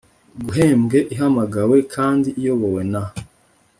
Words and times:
guhembwe 0.45 0.97
ihamagawe 1.13 1.77
kandi 1.93 2.29
iyobowe 2.39 2.83
na 2.91 3.03